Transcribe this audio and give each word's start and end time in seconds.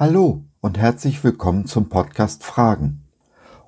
Hallo 0.00 0.44
und 0.62 0.78
herzlich 0.78 1.22
willkommen 1.24 1.66
zum 1.66 1.90
Podcast 1.90 2.42
Fragen. 2.42 3.04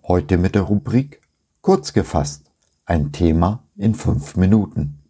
Heute 0.02 0.38
mit 0.38 0.54
der 0.54 0.62
Rubrik 0.62 1.20
Kurz 1.60 1.92
gefasst. 1.92 2.50
Ein 2.86 3.12
Thema 3.12 3.64
in 3.76 3.94
fünf 3.94 4.34
Minuten. 4.36 5.02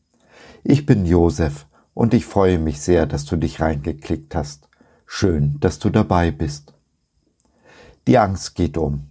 Ich 0.64 0.84
bin 0.84 1.06
Josef 1.06 1.66
und 1.94 2.12
ich 2.12 2.26
freue 2.26 2.58
mich 2.58 2.80
sehr, 2.80 3.06
dass 3.06 3.24
du 3.24 3.36
dich 3.36 3.60
reingeklickt 3.60 4.34
hast. 4.34 4.68
Schön, 5.06 5.58
dass 5.60 5.78
du 5.78 5.90
dabei 5.90 6.32
bist. 6.32 6.74
Die 8.08 8.18
Angst 8.18 8.56
geht 8.56 8.76
um. 8.76 9.06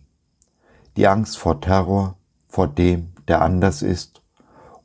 Die 0.98 1.08
Angst 1.08 1.38
vor 1.38 1.62
Terror, 1.62 2.18
vor 2.50 2.68
dem, 2.68 3.14
der 3.30 3.42
anders 3.42 3.82
ist 3.82 4.22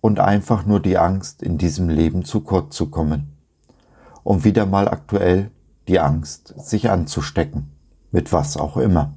und 0.00 0.20
einfach 0.20 0.64
nur 0.64 0.78
die 0.78 0.96
Angst, 0.96 1.42
in 1.42 1.58
diesem 1.58 1.88
Leben 1.88 2.24
zu 2.24 2.42
kurz 2.42 2.76
zu 2.76 2.88
kommen. 2.88 3.36
Und 4.22 4.44
wieder 4.44 4.64
mal 4.64 4.86
aktuell 4.86 5.50
die 5.88 6.00
Angst, 6.00 6.54
sich 6.56 6.90
anzustecken, 6.90 7.70
mit 8.10 8.32
was 8.32 8.56
auch 8.56 8.76
immer. 8.76 9.14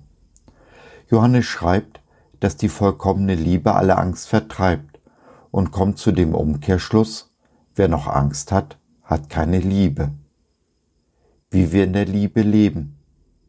Johannes 1.09 1.45
schreibt, 1.45 2.01
dass 2.39 2.57
die 2.57 2.69
vollkommene 2.69 3.35
Liebe 3.35 3.75
alle 3.75 3.97
Angst 3.97 4.27
vertreibt 4.27 4.99
und 5.51 5.71
kommt 5.71 5.97
zu 5.97 6.11
dem 6.11 6.35
Umkehrschluss, 6.35 7.35
wer 7.75 7.87
noch 7.87 8.07
Angst 8.07 8.51
hat, 8.51 8.77
hat 9.03 9.29
keine 9.29 9.59
Liebe. 9.59 10.11
Wie 11.49 11.71
wir 11.71 11.85
in 11.85 11.93
der 11.93 12.05
Liebe 12.05 12.41
leben, 12.41 12.99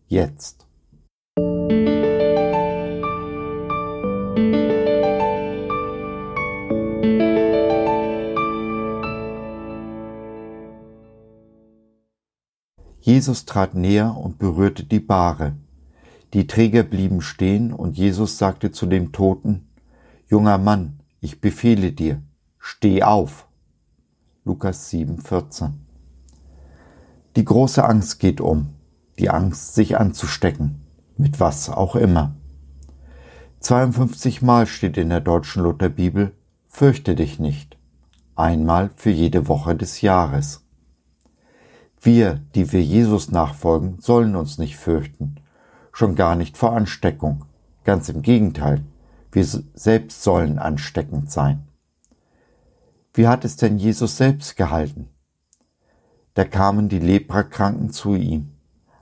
jetzt. 0.06 0.66
Jesus 13.10 13.44
trat 13.44 13.74
näher 13.74 14.16
und 14.16 14.38
berührte 14.38 14.84
die 14.84 15.00
Bahre. 15.00 15.56
Die 16.32 16.46
Träger 16.46 16.84
blieben 16.84 17.22
stehen 17.22 17.72
und 17.72 17.98
Jesus 17.98 18.38
sagte 18.38 18.70
zu 18.70 18.86
dem 18.86 19.10
Toten, 19.10 19.66
Junger 20.28 20.58
Mann, 20.58 21.00
ich 21.20 21.40
befehle 21.40 21.90
dir, 21.90 22.22
steh 22.60 23.02
auf. 23.02 23.48
Lukas 24.44 24.92
7,14 24.92 25.70
Die 27.34 27.44
große 27.44 27.84
Angst 27.84 28.20
geht 28.20 28.40
um, 28.40 28.74
die 29.18 29.28
Angst, 29.28 29.74
sich 29.74 29.98
anzustecken, 29.98 30.80
mit 31.16 31.40
was 31.40 31.68
auch 31.68 31.96
immer. 31.96 32.36
52 33.58 34.40
Mal 34.40 34.68
steht 34.68 34.96
in 34.96 35.08
der 35.08 35.20
deutschen 35.20 35.64
Lutherbibel, 35.64 36.30
fürchte 36.68 37.16
dich 37.16 37.40
nicht. 37.40 37.76
Einmal 38.36 38.90
für 38.94 39.10
jede 39.10 39.48
Woche 39.48 39.74
des 39.74 40.00
Jahres. 40.00 40.64
Wir, 42.02 42.40
die 42.54 42.72
wir 42.72 42.82
Jesus 42.82 43.30
nachfolgen, 43.30 43.98
sollen 44.00 44.34
uns 44.34 44.56
nicht 44.56 44.76
fürchten, 44.76 45.36
schon 45.92 46.14
gar 46.14 46.34
nicht 46.34 46.56
vor 46.56 46.72
Ansteckung. 46.72 47.44
Ganz 47.84 48.08
im 48.08 48.22
Gegenteil, 48.22 48.84
wir 49.32 49.44
selbst 49.44 50.22
sollen 50.22 50.58
ansteckend 50.58 51.30
sein. 51.30 51.68
Wie 53.12 53.28
hat 53.28 53.44
es 53.44 53.56
denn 53.56 53.76
Jesus 53.76 54.16
selbst 54.16 54.56
gehalten? 54.56 55.08
Da 56.34 56.44
kamen 56.44 56.88
die 56.88 57.00
Leprakranken 57.00 57.90
zu 57.90 58.14
ihm, 58.14 58.52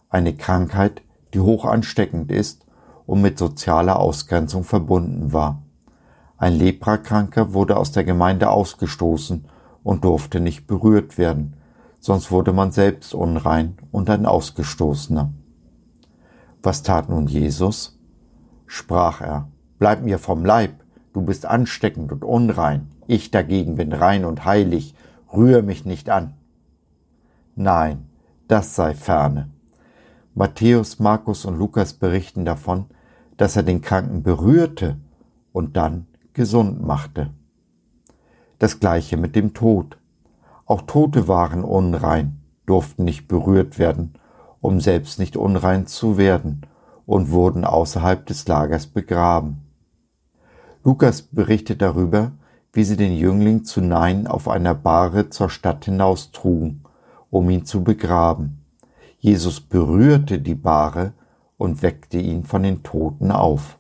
eine 0.09 0.35
Krankheit, 0.35 1.03
die 1.35 1.41
hoch 1.41 1.67
ansteckend 1.67 2.33
ist 2.33 2.67
und 3.07 3.23
mit 3.23 3.39
sozialer 3.39 4.01
Ausgrenzung 4.01 4.65
verbunden 4.65 5.33
war. 5.33 5.63
Ein 6.37 6.55
Leprakranker 6.55 7.53
wurde 7.53 7.77
aus 7.77 7.93
der 7.93 8.05
Gemeinde 8.05 8.51
ausgestoßen 8.51 9.47
und 9.83 10.05
durfte 10.05 10.41
nicht 10.41 10.67
berührt 10.67 11.17
werden, 11.19 11.58
sonst 12.01 12.31
wurde 12.31 12.53
man 12.53 12.73
selbst 12.73 13.15
unrein 13.15 13.77
und 13.93 14.11
ein 14.11 14.27
Ausgestoßener. 14.27 15.33
Was 16.63 16.83
tat 16.83 17.09
nun 17.09 17.27
Jesus? 17.27 17.99
Sprach 18.67 19.21
er, 19.21 19.49
Bleib 19.79 20.03
mir 20.03 20.19
vom 20.19 20.45
Leib, 20.45 20.83
du 21.13 21.23
bist 21.23 21.47
ansteckend 21.47 22.11
und 22.11 22.25
unrein, 22.25 22.89
ich 23.07 23.31
dagegen 23.31 23.77
bin 23.77 23.93
rein 23.93 24.25
und 24.25 24.45
heilig, 24.45 24.95
rühr 25.33 25.63
mich 25.63 25.85
nicht 25.85 26.11
an. 26.11 26.35
Nein, 27.55 28.09
das 28.49 28.75
sei 28.75 28.95
ferne. 28.95 29.49
Matthäus, 30.35 30.99
Markus 30.99 31.45
und 31.45 31.59
Lukas 31.59 31.93
berichten 31.93 32.45
davon, 32.45 32.87
dass 33.37 33.57
er 33.57 33.63
den 33.63 33.81
Kranken 33.83 34.23
berührte 34.23 34.97
und 35.53 35.77
dann 35.77 36.07
gesund 36.33 36.85
machte. 36.85 37.31
Das 38.59 38.81
gleiche 38.81 39.17
mit 39.17 39.37
dem 39.37 39.55
Tod. 39.55 39.98
Auch 40.69 40.83
Tote 40.83 41.29
waren 41.29 41.65
unrein, 41.65 42.43
durften 42.67 43.05
nicht 43.05 43.27
berührt 43.27 43.79
werden, 43.79 44.13
um 44.61 44.83
selbst 44.83 45.19
nicht 45.19 45.35
unrein 45.35 45.87
zu 45.87 46.19
werden, 46.19 46.61
und 47.07 47.31
wurden 47.31 47.65
außerhalb 47.65 48.27
des 48.27 48.47
Lagers 48.47 48.87
begraben. 48.87 49.63
Lukas 50.85 51.23
berichtet 51.23 51.81
darüber, 51.81 52.33
wie 52.75 52.85
sie 52.85 52.99
den 52.99 53.15
Jüngling 53.15 53.65
zu 53.65 53.81
Nein 53.81 54.27
auf 54.27 54.47
einer 54.47 54.75
Bahre 54.75 55.31
zur 55.31 55.49
Stadt 55.49 55.87
hinaustrugen, 55.87 56.85
um 57.31 57.49
ihn 57.49 57.65
zu 57.65 57.83
begraben. 57.83 58.63
Jesus 59.21 59.63
berührte 59.63 60.39
die 60.39 60.55
Bahre 60.55 61.15
und 61.57 61.83
weckte 61.83 62.19
ihn 62.19 62.45
von 62.45 62.63
den 62.63 62.83
Toten 62.83 63.33
auf. 63.33 63.79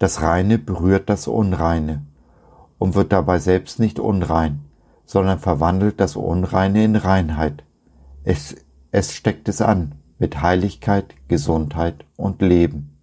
Das 0.00 0.22
Reine 0.22 0.58
berührt 0.58 1.08
das 1.08 1.28
Unreine 1.28 2.02
und 2.78 2.96
wird 2.96 3.12
dabei 3.12 3.38
selbst 3.38 3.78
nicht 3.78 4.00
unrein, 4.00 4.65
sondern 5.06 5.38
verwandelt 5.38 6.00
das 6.00 6.16
Unreine 6.16 6.84
in 6.84 6.96
Reinheit. 6.96 7.64
Es, 8.24 8.56
es 8.90 9.14
steckt 9.14 9.48
es 9.48 9.62
an 9.62 9.94
mit 10.18 10.42
Heiligkeit, 10.42 11.14
Gesundheit 11.28 12.04
und 12.16 12.42
Leben. 12.42 12.98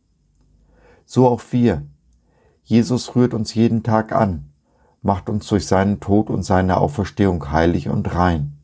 So 1.05 1.27
auch 1.27 1.41
wir. 1.51 1.83
Jesus 2.63 3.15
rührt 3.15 3.33
uns 3.33 3.53
jeden 3.55 3.83
Tag 3.83 4.13
an, 4.13 4.51
macht 5.01 5.29
uns 5.29 5.47
durch 5.47 5.65
seinen 5.65 5.99
Tod 5.99 6.29
und 6.29 6.43
seine 6.43 6.77
Auferstehung 6.77 7.51
heilig 7.51 7.89
und 7.89 8.13
rein. 8.15 8.57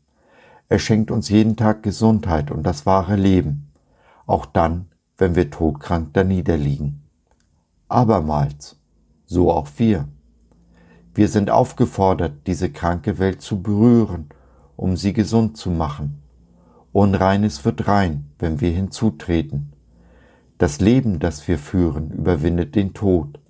Er 0.68 0.78
schenkt 0.78 1.10
uns 1.10 1.28
jeden 1.28 1.56
Tag 1.56 1.82
Gesundheit 1.82 2.50
und 2.50 2.62
das 2.62 2.86
wahre 2.86 3.16
Leben, 3.16 3.72
auch 4.26 4.46
dann, 4.46 4.86
wenn 5.18 5.34
wir 5.34 5.50
todkrank 5.50 6.14
daniederliegen. 6.14 7.02
Abermals, 7.88 8.78
so 9.26 9.50
auch 9.52 9.68
wir. 9.76 10.08
Wir 11.12 11.28
sind 11.28 11.50
aufgefordert, 11.50 12.46
diese 12.46 12.70
kranke 12.70 13.18
Welt 13.18 13.42
zu 13.42 13.62
berühren, 13.62 14.28
um 14.76 14.96
sie 14.96 15.12
gesund 15.12 15.56
zu 15.56 15.70
machen. 15.70 16.22
Unreines 16.92 17.64
wird 17.64 17.88
rein, 17.88 18.30
wenn 18.38 18.60
wir 18.60 18.70
hinzutreten. 18.70 19.72
Das 20.58 20.80
Leben, 20.80 21.18
das 21.18 21.48
wir 21.48 21.58
führen, 21.58 22.12
überwindet 22.12 22.76
den 22.76 22.94
Tod. 22.94 23.40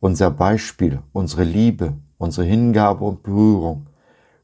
Unser 0.00 0.30
Beispiel, 0.30 1.00
unsere 1.12 1.44
Liebe, 1.44 1.94
unsere 2.18 2.46
Hingabe 2.46 3.04
und 3.04 3.22
Berührung 3.24 3.88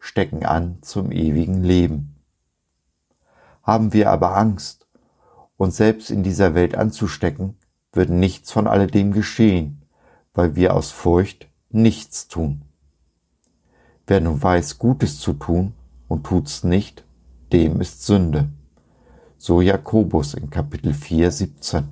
stecken 0.01 0.45
an 0.45 0.79
zum 0.81 1.13
ewigen 1.13 1.63
Leben. 1.63 2.17
Haben 3.63 3.93
wir 3.93 4.11
aber 4.11 4.37
Angst, 4.37 4.89
uns 5.57 5.77
selbst 5.77 6.11
in 6.11 6.25
dieser 6.25 6.55
Welt 6.55 6.75
anzustecken, 6.75 7.57
wird 7.93 8.11
nichts 8.11 8.51
von 8.51 8.67
alledem 8.67 9.13
geschehen, 9.13 9.83
weil 10.35 10.57
wir 10.57 10.75
aus 10.75 10.91
Furcht 10.91 11.47
nichts 11.75 12.29
tun. 12.29 12.63
Wer 14.07 14.21
nun 14.21 14.43
weiß, 14.43 14.79
Gutes 14.79 15.19
zu 15.21 15.33
tun 15.33 15.75
und 16.09 16.25
tut's 16.25 16.65
nicht, 16.65 17.05
dem 17.53 17.81
ist 17.81 18.05
Sünde. 18.05 18.49
So 19.39 19.61
Jakobus 19.61 20.35
in 20.35 20.51
Kapitel 20.51 20.93
4, 20.93 21.31
17. 21.31 21.85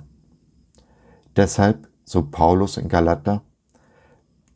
Deshalb, 1.35 1.87
so 2.03 2.23
Paulus 2.23 2.77
in 2.77 2.89
Galater, 2.89 3.41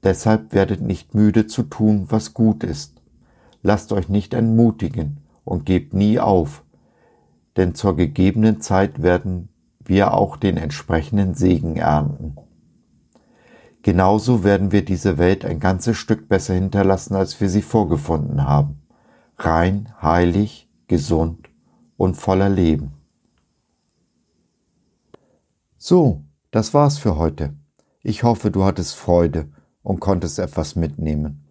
deshalb 0.04 0.54
werdet 0.54 0.82
nicht 0.82 1.14
müde 1.16 1.48
zu 1.48 1.64
tun, 1.64 2.08
was 2.10 2.34
gut 2.34 2.64
ist. 2.64 3.02
Lasst 3.64 3.92
euch 3.92 4.10
nicht 4.10 4.34
entmutigen 4.34 5.18
und 5.44 5.66
gebt 5.66 5.94
nie 5.94 6.20
auf, 6.20 6.64
denn 7.58 7.74
zur 7.76 7.96
gegebenen 7.96 8.62
Zeit 8.62 9.02
werden 9.02 9.50
wir 9.80 10.14
auch 10.14 10.38
den 10.38 10.58
entsprechenden 10.58 11.34
Segen 11.34 11.78
ernten. 11.78 12.36
Genauso 13.86 14.44
werden 14.44 14.72
wir 14.72 14.84
diese 14.84 15.20
Welt 15.20 15.46
ein 15.46 15.60
ganzes 15.60 15.96
Stück 15.96 16.28
besser 16.28 16.56
hinterlassen, 16.56 17.14
als 17.14 17.40
wir 17.40 17.52
sie 17.52 17.62
vorgefunden 17.62 18.44
haben. 18.44 18.82
Rein, 19.38 19.94
heilig, 20.02 20.68
gesund 20.88 21.50
und 21.96 22.16
voller 22.16 22.50
Leben. 22.50 22.94
So, 25.78 26.24
das 26.50 26.74
war's 26.74 26.98
für 26.98 27.16
heute. 27.18 27.54
Ich 28.02 28.24
hoffe, 28.24 28.50
du 28.50 28.64
hattest 28.64 28.96
Freude 28.96 29.50
und 29.84 30.00
konntest 30.00 30.40
etwas 30.40 30.76
mitnehmen. 30.76 31.46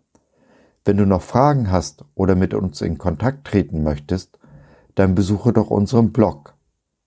Wenn 0.85 0.97
du 0.97 1.07
noch 1.07 1.23
Fragen 1.23 1.71
hast 1.71 2.05
oder 2.17 2.35
mit 2.35 2.53
uns 2.53 2.81
in 2.81 2.99
Kontakt 2.99 3.47
treten 3.47 3.85
möchtest, 3.85 4.41
dann 4.97 5.15
besuche 5.15 5.53
doch 5.53 5.71
unseren 5.71 6.13
Blog 6.13 6.57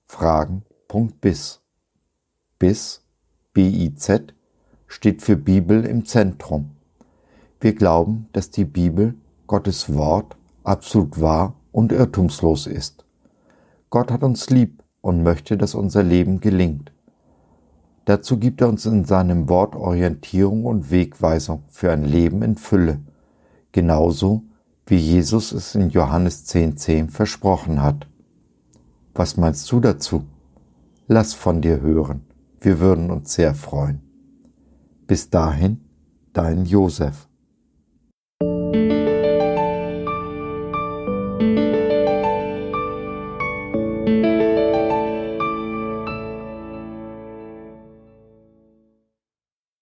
fragen.biz. 0.06 1.60
Biz, 2.60 3.02
B-I-Z, 3.52 4.37
steht 4.88 5.22
für 5.22 5.36
Bibel 5.36 5.86
im 5.86 6.06
Zentrum. 6.06 6.72
Wir 7.60 7.74
glauben, 7.74 8.28
dass 8.34 8.52
die 8.52 8.66
Bibel, 8.66 9.16
Gottes 9.48 9.94
Wort, 9.94 10.36
absolut 10.64 11.20
wahr 11.22 11.56
und 11.72 11.92
irrtumslos 11.92 12.68
ist. 12.68 13.06
Gott 13.90 14.12
hat 14.12 14.24
uns 14.24 14.50
lieb 14.50 14.84
und 15.02 15.24
möchte, 15.24 15.58
dass 15.58 15.76
unser 15.76 16.04
Leben 16.04 16.40
gelingt. 16.40 16.92
Dazu 18.06 18.38
gibt 18.38 18.62
er 18.62 18.70
uns 18.70 18.86
in 18.86 19.06
seinem 19.06 19.50
Wort 19.50 19.76
Orientierung 19.76 20.66
und 20.66 20.92
Wegweisung 20.92 21.64
für 21.68 21.92
ein 21.92 22.06
Leben 22.06 22.42
in 22.42 22.56
Fülle, 22.56 23.00
genauso 23.72 24.44
wie 24.86 24.96
Jesus 24.96 25.52
es 25.52 25.76
in 25.76 25.90
Johannes 25.90 26.48
10.10 26.48 26.76
10 26.76 27.10
versprochen 27.10 27.82
hat. 27.82 28.08
Was 29.14 29.36
meinst 29.36 29.70
du 29.72 29.80
dazu? 29.80 30.24
Lass 31.08 31.34
von 31.34 31.62
dir 31.62 31.82
hören. 31.82 32.22
Wir 32.62 32.80
würden 32.80 33.12
uns 33.12 33.34
sehr 33.34 33.54
freuen. 33.56 34.07
Bis 35.08 35.30
dahin, 35.30 35.80
dein 36.34 36.66
Josef. 36.66 37.27